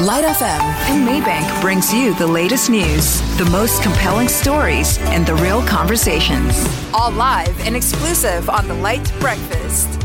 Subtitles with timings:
[0.00, 5.34] Lite FM and Maybank brings you the latest news, the most compelling stories, and the
[5.34, 6.66] real conversations.
[6.94, 9.99] All live and exclusive on the Lite Breakfast.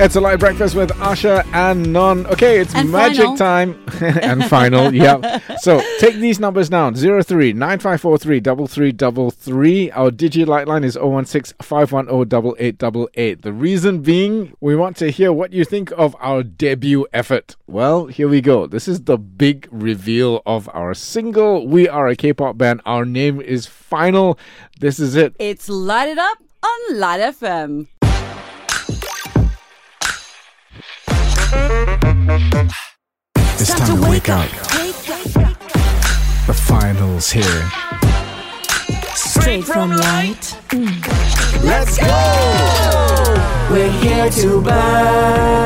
[0.00, 2.24] It's a live breakfast with Asha and Non.
[2.28, 3.36] Okay, it's And magic final.
[3.36, 3.84] time.
[4.00, 5.40] and final, yeah.
[5.58, 9.90] So take these numbers down 03 9543 3333.
[9.90, 13.42] Our Digi Light line is 016 510 8888.
[13.42, 17.56] The reason being, we want to hear what you think of our debut effort.
[17.66, 18.68] Well, here we go.
[18.68, 21.66] This is the big reveal of our single.
[21.66, 22.82] We are a K pop band.
[22.86, 24.38] Our name is FINA-L.
[24.78, 25.34] This is it.
[25.40, 27.88] It's Light It Up on Lite FM.
[33.60, 34.50] It's time to wake up.
[36.46, 37.70] The finals here.
[39.14, 40.56] Straight from Light.
[41.64, 42.08] Let's go!
[43.70, 45.57] We're here to burn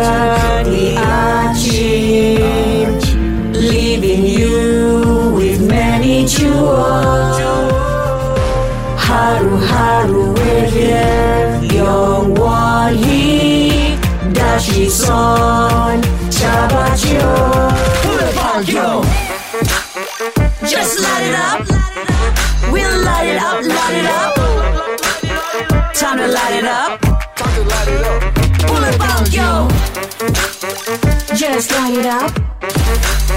[31.63, 32.35] Just light it up.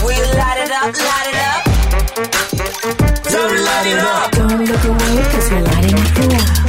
[0.04, 1.62] We light it up, light it up.
[3.24, 4.32] Time to light it up.
[4.32, 6.66] Don't look away, cause we're lighting up the up.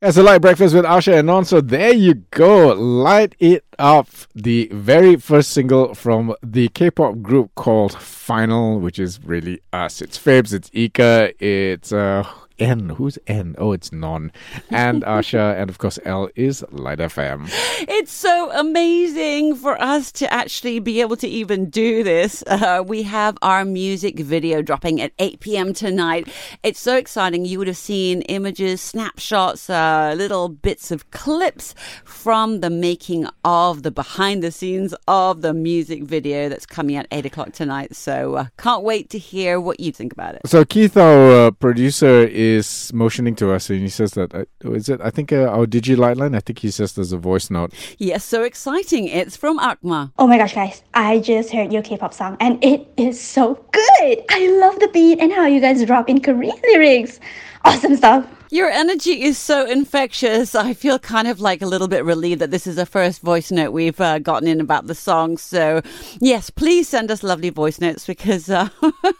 [0.00, 1.44] It's a light breakfast with Asha and Non.
[1.44, 2.68] So there you go.
[2.68, 4.06] Light it up.
[4.32, 10.00] The very first single from the K-pop group called FINA-L, which is really us.
[10.00, 12.22] It's Fabes, it's Ika, it's uh
[12.58, 12.90] N.
[12.90, 13.54] Who's N?
[13.58, 14.30] Oh, it's Non.
[14.70, 17.48] And Asha, and of course L is Lite FM.
[17.88, 22.44] It's so amazing for us to actually be able to even do this.
[22.46, 25.72] Uh, we have our music video dropping at 8 p.m.
[25.72, 26.28] tonight.
[26.62, 27.44] It's so exciting.
[27.44, 33.82] You would have seen images, snapshots, uh, little bits of clips from the making of
[33.82, 37.96] the behind the scenes of the music video that's coming at 8 o'clock tonight.
[37.96, 40.42] So uh, can't wait to hear what you think about it.
[40.46, 42.43] So Keith, our uh, producer, is
[42.92, 45.00] motioning to us, and he says that uh, is it?
[45.00, 46.34] I think uh, our Digi Light line.
[46.34, 47.72] I think he says there's a voice note.
[47.98, 49.08] Yes, so exciting.
[49.08, 50.12] It's from Akma.
[50.18, 53.54] Oh my gosh, guys, I just heard your K pop song and it is so
[53.72, 54.24] good.
[54.30, 57.20] I love the beat and how you guys drop in Korean lyrics.
[57.64, 58.26] Awesome stuff.
[58.50, 60.54] Your energy is so infectious.
[60.54, 63.50] I feel kind of like a little bit relieved that this is the first voice
[63.50, 65.38] note we've uh, gotten in about the song.
[65.38, 65.82] So,
[66.20, 68.68] yes, please send us lovely voice notes because uh,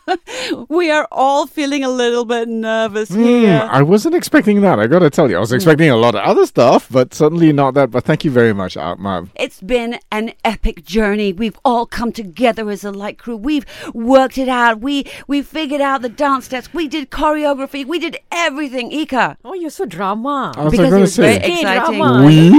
[0.68, 3.68] we are all feeling a little bit nervous Hmm, here.
[3.72, 4.78] I wasn't expecting that.
[4.78, 7.74] I gotta tell you, I was expecting a lot of other stuff, but certainly not
[7.74, 7.90] that.
[7.90, 9.26] But thank you very much, Atma.
[9.34, 11.32] It's been an epic journey.
[11.32, 13.36] We've all come together as a light crew.
[13.36, 14.80] We've worked it out.
[14.80, 16.72] We we figured out the dance steps.
[16.72, 17.84] We did choreography.
[17.84, 18.90] We did everything.
[18.92, 20.52] Ika, Oh, you're so drama.
[20.56, 21.98] I was because it gonna was very say, exciting.
[21.98, 22.26] drama.
[22.26, 22.50] we?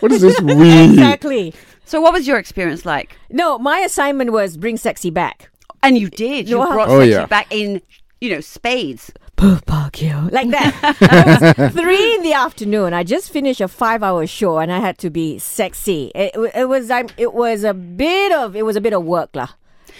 [0.00, 0.84] What is this we?
[0.94, 1.54] Exactly.
[1.84, 3.16] So, what was your experience like?
[3.30, 5.50] No, my assignment was bring sexy back.
[5.82, 6.48] And you did.
[6.48, 6.72] You Wow.
[6.72, 7.26] brought Oh, sexy yeah.
[7.26, 7.82] back in,
[8.20, 9.12] you know, spades.
[9.36, 10.30] Pupakyo.
[10.32, 11.72] Like that.
[11.74, 12.94] three in the afternoon.
[12.94, 16.10] I just finished a five-hour show, and I had to be sexy.
[16.14, 16.90] It, it was.
[16.90, 18.56] I, it was a bit of.
[18.56, 19.48] It was a bit of work, lah.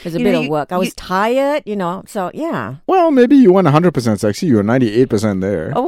[0.00, 0.72] It was a You bit know, of you- work.
[0.72, 2.02] I you- was tired, you know.
[2.06, 2.76] So yeah.
[2.86, 4.46] Well, maybe you weren't 100% sexy.
[4.46, 5.72] You were 98% there.
[5.74, 5.84] Oh,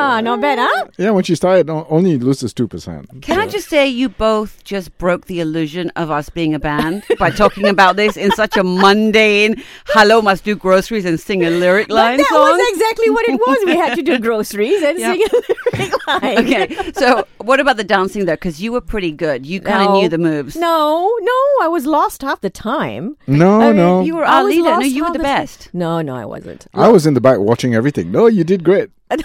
[0.00, 0.86] wow, not bad, huh?
[0.98, 3.22] Yeah, when she started, o- only loses 2%.
[3.22, 7.04] Can I just say you both just broke the illusion of us being a band
[7.18, 11.50] by talking about this in such a mundane "Hello, must do groceries and sing a
[11.50, 12.50] lyric But line" that song?
[12.50, 13.58] was exactly what it was.
[13.66, 15.12] We had to do groceries and Yeah.
[15.12, 16.38] sing a lyric line.
[16.38, 18.32] okay, so what about the dancing though?
[18.34, 19.46] Because you were pretty good.
[19.46, 20.00] You kind of No.
[20.00, 20.56] knew the moves.
[20.56, 23.16] No, no, I was lost half the time.
[23.26, 24.02] No, I mean, no.
[24.02, 24.62] You were our leader.
[24.70, 25.36] No, you were half the the time.
[25.42, 25.68] best.
[25.72, 26.66] No, no, I wasn't.
[26.74, 28.10] I was in the back watching everything.
[28.12, 28.90] No, you did great.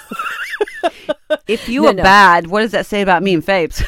[1.47, 2.03] If you No, were no.
[2.03, 3.83] bad, what does that say about me and Fabes?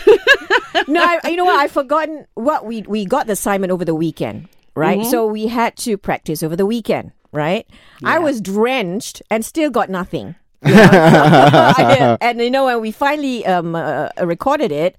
[0.87, 1.59] no, I, you know what?
[1.59, 4.99] I've forgotten what we we got the assignment over the weekend, right?
[4.99, 5.09] Mm-hmm.
[5.09, 7.67] So we had to practice over the weekend, right?
[8.03, 10.35] I was drenched and still got nothing.
[10.65, 10.89] You know?
[10.91, 14.97] I- and you know when we finally um, uh, recorded it,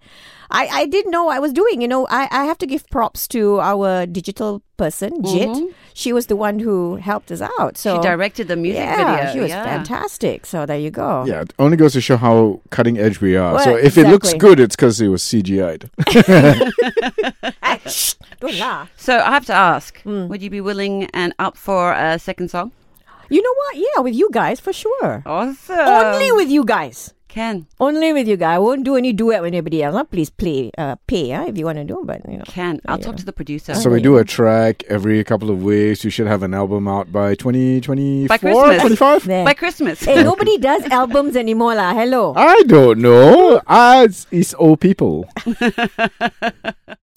[0.50, 1.82] I, I didn't know what I was doing.
[1.82, 5.75] You know, I, I have to give props to our digital person, Jit.
[5.93, 7.76] She was the one who helped us out.
[7.76, 8.02] So Mm-hmm.
[8.02, 9.32] she directed the music yeah, video.
[9.34, 9.64] she was yeah.
[9.64, 10.46] fantastic.
[10.46, 11.25] So there you go.
[11.26, 13.58] Yeah, it only goes to show how cutting edge we are.
[13.62, 15.90] so Well, if it looks good, it's because it was CGI'd.
[18.40, 18.90] Don't laugh.
[18.96, 20.28] So I have to ask: Hmm.
[20.28, 22.72] Would you be willing and up for a second song?
[23.28, 23.76] You know what?
[23.76, 25.22] Yeah, with you guys for sure.
[25.26, 25.78] Awesome.
[25.78, 27.14] Only with you guys.
[27.28, 27.66] Can.
[27.78, 28.56] Only with you guys.
[28.56, 29.94] I won't do any duet with anybody else.
[29.94, 30.04] Huh?
[30.04, 32.02] Please play, uh, pay huh, if you want to do.
[32.02, 33.75] But you know, Ken, I'll talk to the producer.
[33.75, 36.04] So we do a track every couple of weeks.
[36.04, 38.80] You should have an album out by 2024, By Christmas.
[38.80, 39.25] 25?
[39.26, 39.44] there.
[39.44, 40.02] By Christmas.
[40.02, 41.92] Hey, nobody does albums anymore, lah.
[41.92, 42.32] Hello.
[42.34, 43.60] I don't know.
[43.66, 45.28] As it's, it's old people.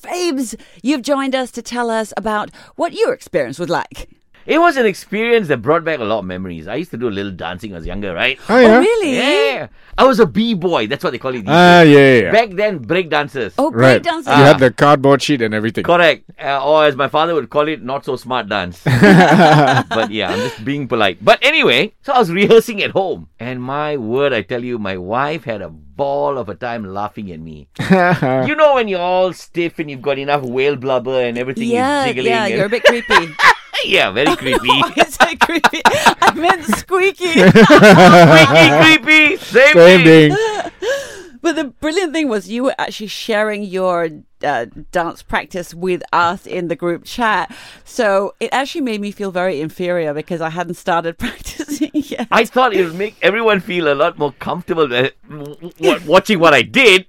[0.03, 4.09] Fabes, you've joined us to tell us about what your experience was like.
[4.45, 6.67] It was an experience that brought back a lot of memories.
[6.67, 8.39] I used to do a little dancing when I was younger, right?
[8.49, 8.75] Oh, yeah?
[8.75, 9.15] Oh, really?
[9.15, 9.67] Yeah.
[9.97, 10.87] I was a b-boy.
[10.87, 11.43] That's what they call it.
[11.47, 11.93] Ah, days.
[11.93, 12.31] yeah, yeah, yeah.
[12.31, 13.53] Back then, break dancers.
[13.57, 14.01] Oh, Right.
[14.01, 14.33] great dancing.
[14.33, 15.83] You had the cardboard sheet and everything.
[15.83, 16.23] Correct.
[16.41, 18.81] Uh, or as my father would call it, not so smart dance.
[18.85, 21.23] but yeah, I'm just being polite.
[21.23, 23.29] But anyway, so I was rehearsing at home.
[23.39, 27.31] And my word, I tell you, my wife had a ball of a time laughing
[27.31, 27.67] at me.
[27.79, 32.01] you know when you're all stiff and you've got enough whale blubber and everything yeah,
[32.05, 32.31] is jiggling.
[32.31, 33.33] yeah, and- you're a bit creepy.
[33.85, 34.67] yeah, very creepy.
[34.97, 35.81] Is it creepy?
[35.85, 37.33] I meant squeaky.
[37.41, 39.37] creepy, creepy.
[39.37, 40.35] Same, Same thing.
[40.35, 40.71] thing.
[41.43, 44.09] But the brilliant thing was you were actually sharing your
[44.43, 47.51] uh, dance practice with us in the group chat.
[47.83, 52.27] So it actually made me feel very inferior because I hadn't started practicing yet.
[52.29, 56.37] I thought it would make everyone feel a lot more comfortable uh, w- w- watching
[56.39, 57.07] what I did.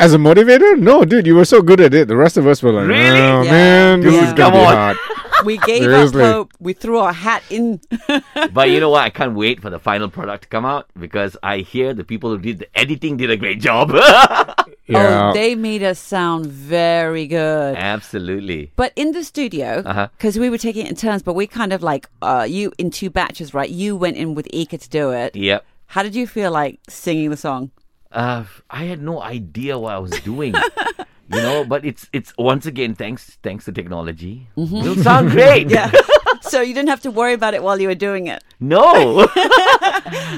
[0.00, 0.78] As a motivator?
[0.78, 2.08] No, dude, you were so good at it.
[2.08, 3.20] The rest of us were like, Really?
[3.20, 3.50] oh, Yeah.
[3.50, 4.96] man, this Dude, is going to be on." hard.
[5.44, 6.22] We gave Seriously.
[6.22, 6.52] up hope.
[6.60, 7.80] We threw our hat in.
[8.52, 9.02] But you know what?
[9.02, 12.30] I can't wait for the final product to come out because I hear the people
[12.30, 13.90] who did the editing did a great job.
[14.88, 15.30] Yeah.
[15.30, 17.74] Oh, they made us sound very good.
[17.76, 18.70] Absolutely.
[18.76, 20.06] But in the studio, Uh-huh.
[20.16, 22.90] because we were taking it in turns, but we kind of like uh, you in
[22.92, 23.68] two batches, right?
[23.68, 25.34] You went in with Ika to do it.
[25.34, 25.64] Yep.
[25.86, 27.72] How did you feel like singing the song?
[28.12, 30.54] Uh, I had no idea what I was doing.
[31.32, 34.48] you know, but it's it's once again thanks thanks to technology.
[34.56, 35.68] It'll sound great.
[35.70, 35.90] Yeah.
[36.42, 38.42] so you didn't have to worry about it while you were doing it.
[38.60, 39.28] No.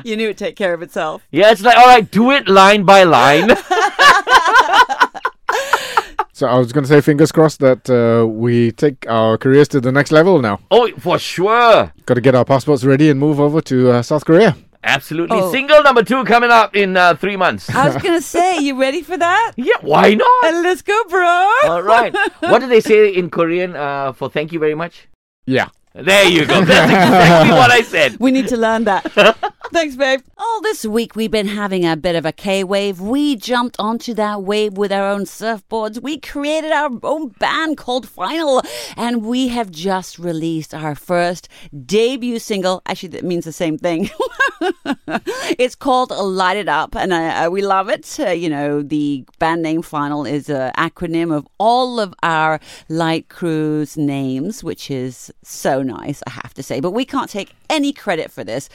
[0.05, 1.27] You knew it'd take care of itself.
[1.31, 3.51] yeah, it's like all right, do it line by line.
[6.33, 9.81] So I was going to say, fingers crossed that uh, we take our careers to
[9.81, 10.61] the next level now.
[10.71, 11.93] oh, for sure.
[12.07, 14.57] Got to get our passports ready and move over to uh, South Korea.
[14.85, 15.39] Absolutely.
[15.39, 15.51] Oh.
[15.51, 17.69] Single number two coming up in uh, three months.
[17.71, 19.53] I was gonna say, you ready for that?
[19.57, 20.45] yeah, why not?
[20.45, 21.51] Uh, let's go, bro.
[21.65, 22.15] All right.
[22.41, 25.09] What do they say in Korean uh, for thank you very much?
[25.47, 25.69] Yeah.
[25.95, 26.65] There you go.
[26.65, 28.19] That's exactly what I said.
[28.21, 29.03] We need to learn that.
[29.73, 30.21] Thanks, babe.
[30.59, 33.01] Oh, this week we've been having a bit of a K wave.
[33.01, 36.03] We jumped onto that wave with our own surfboards.
[36.03, 38.63] We created our own band called FINA-L,
[38.97, 41.49] and we have just released our first
[41.87, 42.83] debut single.
[42.87, 44.11] Actually, that means the same thing.
[45.61, 48.19] it's called Light It Up, and uh, uh, we love it.
[48.19, 52.59] Uh, you know, the band name FINA-L is an acronym of all of our
[52.89, 56.81] light crew's names, which is so nice, I have to say.
[56.81, 58.69] But we can't take any credit for this.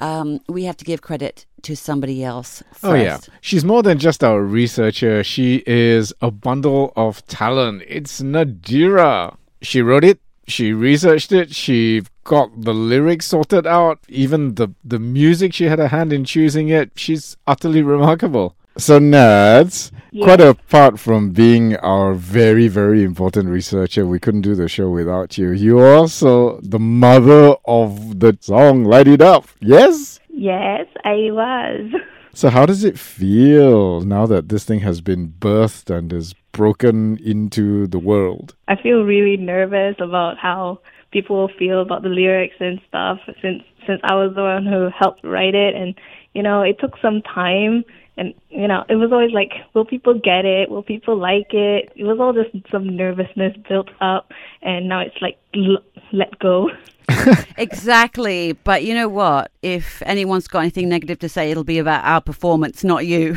[0.00, 1.29] Um, we have to give credit
[1.62, 2.84] to somebody else first.
[2.84, 3.18] Oh, yeah.
[3.40, 5.22] She's more than just our researcher.
[5.22, 7.82] She is a bundle of talent.
[7.86, 9.36] It's Nadira.
[9.62, 10.20] She wrote it.
[10.46, 11.54] She researched it.
[11.54, 14.00] She got the lyrics sorted out.
[14.08, 16.92] Even the, the music, she had a hand in choosing it.
[16.96, 18.56] She's utterly remarkable.
[18.78, 19.90] So, Nads,
[20.22, 25.36] quite apart from being our very, very important researcher, we couldn't do the show without
[25.36, 25.50] you.
[25.50, 29.48] You're also the mother of the song Light It Up.
[29.60, 30.19] Yes?
[30.32, 31.92] Yes, I was.
[32.32, 37.18] So, how does it feel now that this thing has been birthed and is broken
[37.18, 38.54] into the world?
[38.68, 40.78] I feel really nervous about how
[41.10, 44.90] people will feel about the lyrics and stuff since since I was the one who
[44.96, 45.94] helped write it and
[46.32, 47.84] you know, it took some time
[48.16, 50.70] and you know, it was always like will people get it?
[50.70, 51.92] Will people like it?
[51.96, 54.30] It was all just some nervousness built up
[54.62, 56.70] and now it's like l- let go.
[57.60, 58.52] Exactly.
[58.52, 59.52] But you know what?
[59.62, 63.36] If anyone's got anything negative to say, it'll be about our performance, not you.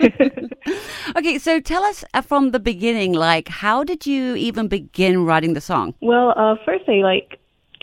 [1.16, 5.54] okay, so tell us uh, from the beginning, like, how did you even begin writing
[5.54, 5.94] the song?
[6.00, 7.38] Well, uh, first I like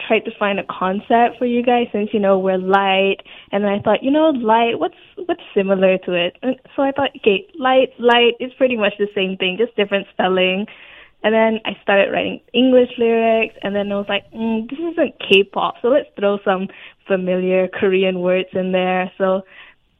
[0.08, 3.18] tried to find a concept for you guys since you know we're light,
[3.51, 4.80] and I thought, you know, light.
[4.80, 6.38] What's what's similar to it?
[6.42, 10.08] And so I thought, okay, light, light is pretty much the same thing, just different
[10.12, 10.66] spelling.
[11.24, 15.13] And then I started writing English lyrics, and then I was like, mm, this isn't
[15.20, 16.68] K-pop, so let's throw some
[17.08, 19.12] familiar Korean words in there.
[19.18, 19.44] So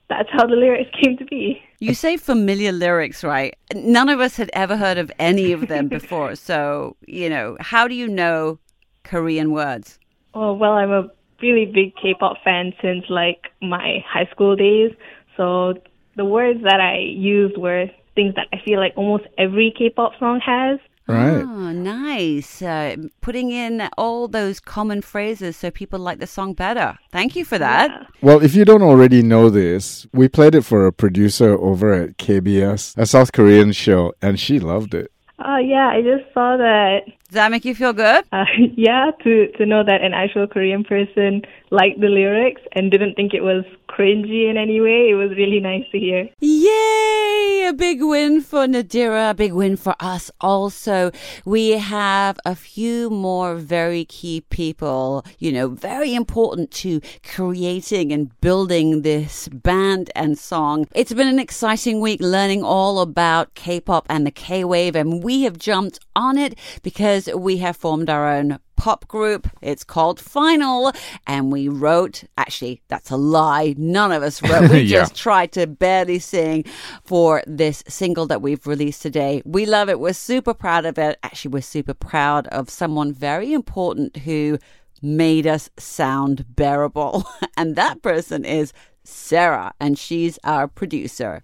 [0.10, 1.62] that's how the lyrics came to be.
[1.80, 3.56] You say familiar lyrics, right?
[3.74, 6.36] None of us had ever heard of any of them before.
[6.36, 8.60] So, you know, how do you know
[9.04, 10.00] Korean words?
[10.34, 11.10] Oh, well, I'm a
[11.42, 14.92] really big K-pop fan since like my high school days.
[15.38, 15.76] So
[16.16, 20.40] the words that I used were things that I feel like almost every K-pop song
[20.46, 20.80] has.
[21.12, 21.44] Right.
[21.44, 22.62] Oh, nice.
[22.62, 26.98] Uh, putting in all those common phrases so people like the song better.
[27.12, 28.08] Thank you for that.
[28.22, 32.18] Well, if you don't already know this, we played it for a producer over at
[32.18, 35.12] KBS, a South Korean show, and she loved it.
[35.44, 37.06] Oh yeah, I just saw that.
[37.06, 38.26] Does that make you feel good?
[38.32, 41.42] Uh, yeah, to to know that an actual Korean person
[41.72, 45.10] liked the lyrics and didn't think it was cringy in any way.
[45.10, 46.30] It was really nice to hear.
[46.40, 47.66] Yay!
[47.68, 51.12] A big win for Nadira, a big win for us also.
[51.46, 58.40] We have a few more very key people, you know, very important to creating and
[58.42, 60.88] building this band and song.
[60.94, 65.24] It's been an exciting week learning all about K pop and the K wave, and
[65.24, 69.48] we have jumped on it because we have formed our own pop group.
[69.62, 70.92] It's called FINA-L,
[71.28, 72.24] and we wrote.
[72.36, 73.76] Actually, that's a lie.
[73.78, 74.72] None of us wrote.
[74.72, 75.02] We Yeah.
[75.02, 76.66] just tried to barely sing
[77.04, 79.44] for this single that we've released today.
[79.46, 80.00] We love it.
[80.00, 81.20] We're super proud of it.
[81.22, 84.58] Actually, we're super proud of someone very important who
[85.04, 87.24] made us sound bearable,
[87.58, 88.74] and that person is
[89.04, 91.44] Sarah, and she's our producer.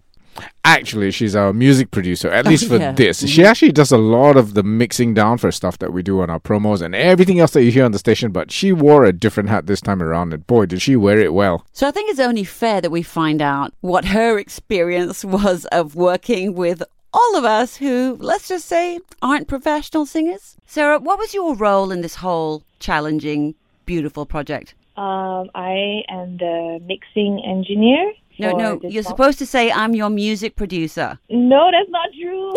[0.64, 2.92] Actually, she's our music producer, at least for Yeah.
[2.92, 3.28] this.
[3.28, 6.30] She actually does a lot of the mixing down for stuff that we do on
[6.30, 9.14] our promos and everything else that you hear on the station, but she wore a
[9.14, 11.66] different hat this time around, and boy, did she wear it well.
[11.72, 15.96] So I think it's only fair that we find out what her experience was of
[15.96, 20.58] working with all of us who, let's just say, aren't professional singers.
[20.68, 23.56] Sarah, what was your role in this whole challenging,
[23.86, 24.76] beautiful project?
[24.98, 28.12] Um, I am the mixing engineer.
[28.40, 29.12] No, no, you're song.
[29.12, 31.20] supposed to say I'm your music producer.
[31.30, 32.54] No, that's not true.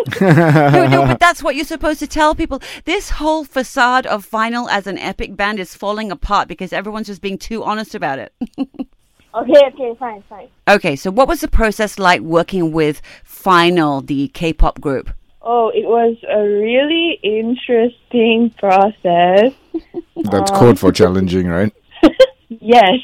[0.71, 2.61] no, no, but that's what you're supposed to tell people.
[2.85, 7.21] This whole facade of FINA-L as an epic band is falling apart because everyone's just
[7.21, 8.33] being too honest about it.
[8.59, 10.49] okay, okay, fine, fine.
[10.67, 15.09] okay, so what was the process like working with FINA-L, the K-pop group?
[15.43, 19.53] Oh, it was a really interesting process.
[20.15, 21.73] That's code for um, challenging, right?
[22.59, 22.99] Yes.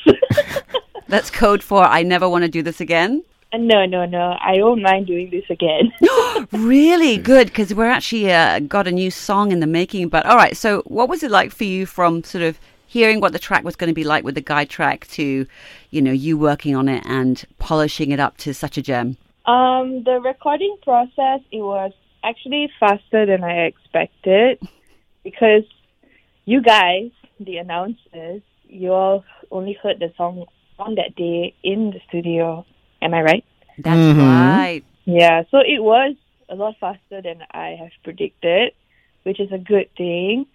[1.07, 3.23] That's code for I never want to do this again.
[3.53, 4.37] no, no, no.
[4.41, 5.91] I don't mind doing this again.
[6.51, 10.09] Really good because we're actually uh, got a new song in the making.
[10.09, 13.33] But all right, so what was it like for you from sort of hearing what
[13.33, 15.45] the track was going to be like with the guide track to,
[15.91, 19.17] you know, you working on it and polishing it up to such a gem?
[19.45, 21.91] Um, the recording process it was
[22.23, 24.59] actually faster than I expected
[25.23, 25.63] because
[26.45, 30.45] you guys, the announcers, you all only heard the song
[30.79, 32.65] on that day in the studio.
[33.01, 33.45] Am I right?
[33.77, 34.17] That's Mhm.
[34.17, 34.83] right.
[35.05, 36.15] Yeah, so it was
[36.49, 38.73] a lot faster than I have predicted,
[39.23, 40.45] which is a good thing.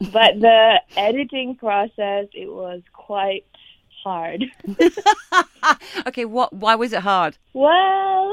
[0.00, 3.44] But the editing process, it was quite
[4.04, 4.44] hard.
[6.06, 6.52] Okay, what?
[6.52, 7.36] Why was it hard?
[7.52, 8.30] Well,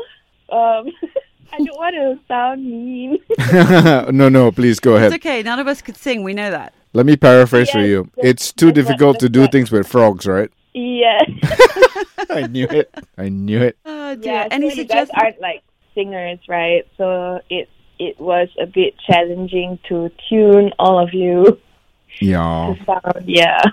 [0.49, 0.89] um,
[1.53, 3.17] I don't want to sound mean.
[4.15, 5.13] no, no, please go It's ahead.
[5.15, 5.43] okay.
[5.43, 6.23] None of us could sing.
[6.23, 6.73] We know that.
[6.93, 8.03] Let me paraphrase for you.
[8.15, 10.49] that's- It's too that's difficult to do things with frogs, right?
[10.75, 11.29] Yes.
[12.29, 12.93] I knew it.
[13.17, 13.77] I knew it.
[13.85, 14.33] Oh dear.
[14.33, 15.09] Yeah, Any so you guys suggestions?
[15.15, 15.63] aren't like
[15.95, 16.83] singers, right?
[16.97, 21.59] So it it was a bit challenging to tune all of you
[22.19, 22.75] Yeah.
[22.85, 23.23] sound.
[23.25, 23.61] Yeah.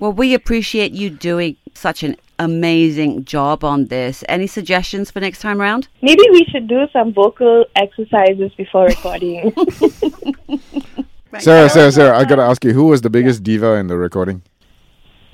[0.00, 4.22] Well, we appreciate you doing such an amazing job on this.
[4.28, 5.88] Any suggestions for next time around?
[6.02, 9.52] Maybe we should do some vocal exercises before recording.
[11.40, 14.42] Sarah, Sarah, Sarah, I gotta ask you, who was the biggest diva in the recording?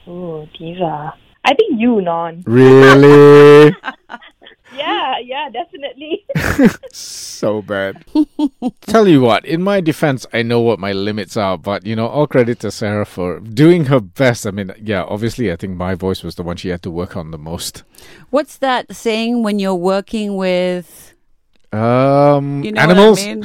[0.09, 1.15] Ooh, diva.
[1.45, 2.43] I think you, Non.
[2.47, 3.75] Really?
[4.77, 6.25] Yeah, yeah, definitely.
[6.93, 8.05] so bad.
[8.83, 12.09] Tell you what, in my defense, I know what my limits are, but you know,
[12.09, 14.47] all credit to Sarah for doing her best.
[14.47, 17.17] I mean, yeah, obviously, I think my voice was the one she had to work
[17.17, 17.85] on the most.
[18.31, 21.14] What's that saying when you're working with
[21.75, 23.21] Um, you know animals.
[23.25, 23.45] What I mean?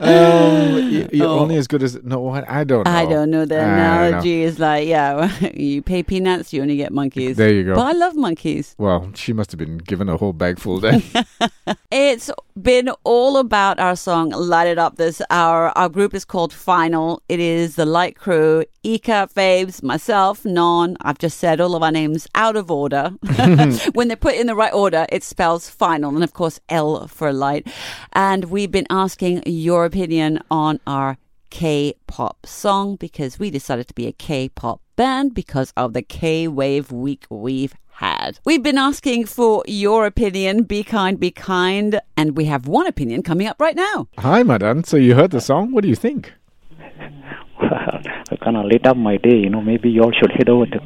[0.00, 1.38] um, you're Oh.
[1.40, 2.20] only as good as no.
[2.20, 2.84] What I don't.
[2.84, 2.90] know.
[2.90, 3.44] I don't know.
[3.44, 4.06] The I don't know.
[4.08, 7.36] analogy is like, yeah, you pay peanuts, you only get monkeys.
[7.36, 7.74] There you go.
[7.74, 8.74] But I love monkeys.
[8.78, 11.02] Well, she must have been given a whole bag full then.
[11.90, 15.76] It's been all about our song Light It Up this hour.
[15.76, 17.22] Our group is called FINA-L.
[17.28, 20.96] It is the Light Crew, Ika, Fabes, myself, Non.
[21.00, 23.10] I've just said all of our names out of order.
[23.92, 26.10] when they're put in the right order, it spells final.
[26.20, 27.66] And of course, L for light.
[28.12, 31.16] And we've been asking your opinion on our
[31.48, 36.02] K pop song because we decided to be a K pop band because of the
[36.02, 38.38] K Wave week we've had.
[38.44, 40.64] We've been asking for your opinion.
[40.64, 41.98] Be kind, be kind.
[42.18, 44.08] And we have one opinion coming up right now.
[44.18, 44.84] Hi, madam.
[44.84, 45.72] So you heard the song?
[45.72, 46.34] What do you think?
[47.62, 49.36] I kind of lit up my day.
[49.36, 50.80] You know, maybe you all should head over to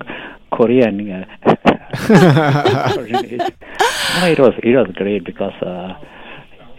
[0.52, 1.26] Korea and.
[1.44, 1.54] Uh,
[4.20, 5.94] no, it was it was great because uh,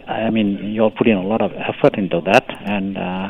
[0.08, 3.30] I mean, you all put in a lot of effort into that, and uh,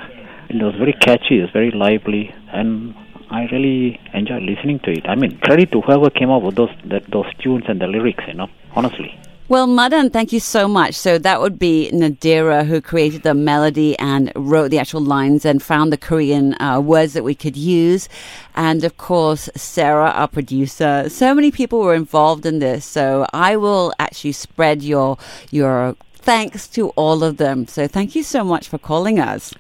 [0.49, 1.39] it was very catchy.
[1.39, 2.93] It's very lively, and
[3.29, 5.07] I really enjoyed listening to it.
[5.07, 8.23] I mean, credit to whoever came up with those that, those tunes and the lyrics.
[8.27, 9.17] You know, honestly.
[9.47, 10.95] Well, Madan, thank you so much.
[10.95, 15.61] So that would be Nadira who created the melody and wrote the actual lines and
[15.61, 18.09] found the Korean uh, words that we could use.
[18.55, 21.09] And of course, Sarah, our producer.
[21.09, 22.85] So many people were involved in this.
[22.85, 25.19] So I will actually spread your,
[25.51, 27.67] your thanks to all of them.
[27.67, 29.53] So thank you so much for calling us.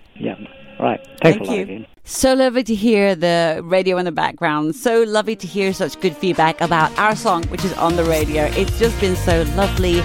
[0.85, 0.91] Yeah.
[0.91, 1.05] Right.
[1.21, 1.61] Thanks Thank a lot you.
[1.63, 1.87] again.
[2.03, 4.75] So lovely to hear the radio in the background.
[4.75, 8.43] So lovely to hear such good feedback about our song, which is on the radio.
[8.43, 10.01] It's just been so lovely.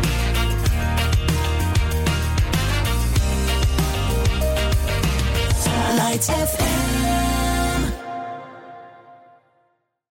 [5.96, 6.89] Lite FM.